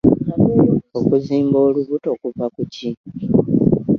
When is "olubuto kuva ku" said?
1.67-2.61